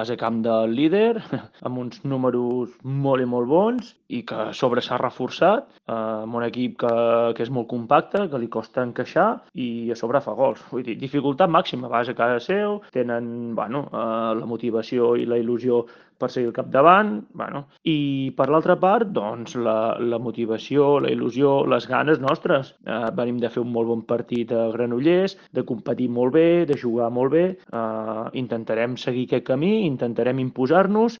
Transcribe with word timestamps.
base 0.00 0.16
camp 0.16 0.40
del 0.44 0.74
líder, 0.76 1.20
amb 1.66 1.82
uns 1.84 2.00
números 2.08 2.72
molt 2.82 3.24
i 3.24 3.28
molt 3.28 3.48
bons 3.50 3.94
i 4.08 4.22
que 4.26 4.38
a 4.48 4.52
sobre 4.56 4.82
s'ha 4.84 4.98
reforçat, 5.00 5.68
eh, 5.84 5.94
amb 5.94 6.40
un 6.40 6.46
equip 6.46 6.78
que, 6.82 6.92
que 7.36 7.44
és 7.44 7.52
molt 7.52 7.68
compacte, 7.70 8.26
que 8.32 8.40
li 8.40 8.50
costa 8.52 8.84
encaixar 8.86 9.28
i 9.54 9.90
a 9.92 9.98
sobre 9.98 10.22
fa 10.24 10.34
gols. 10.38 10.62
Vull 10.72 10.86
dir, 10.86 10.96
dificultat 11.00 11.52
màxima, 11.52 11.90
base 11.92 12.14
a 12.14 12.18
casa 12.18 12.40
seu, 12.44 12.80
tenen 12.96 13.54
bueno, 13.58 13.86
eh, 13.92 14.30
la 14.40 14.48
motivació 14.48 15.14
i 15.20 15.28
la 15.28 15.40
il·lusió 15.40 15.84
per 16.20 16.30
seguir 16.30 16.50
al 16.50 16.56
capdavant, 16.56 17.14
bueno. 17.34 17.64
i 17.88 18.32
per 18.36 18.48
l'altra 18.52 18.76
part, 18.80 19.08
doncs, 19.16 19.56
la, 19.56 19.96
la 19.98 20.20
motivació, 20.22 20.98
la 21.00 21.10
il·lusió, 21.14 21.64
les 21.72 21.88
ganes 21.88 22.20
nostres. 22.20 22.74
Eh, 22.84 23.00
venim 23.16 23.40
de 23.40 23.50
fer 23.52 23.64
un 23.64 23.72
molt 23.72 23.88
bon 23.88 24.04
partit 24.08 24.52
a 24.52 24.68
Granollers, 24.74 25.36
de 25.56 25.64
competir 25.66 26.10
molt 26.12 26.36
bé, 26.36 26.48
de 26.68 26.76
jugar 26.78 27.10
molt 27.14 27.34
bé, 27.34 27.44
eh, 27.56 28.24
intentarem 28.42 28.98
seguir 29.00 29.26
aquest 29.28 29.48
camí, 29.48 29.72
intentarem 29.88 30.42
imposar-nos 30.44 31.00